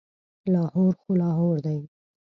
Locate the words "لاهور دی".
1.21-1.79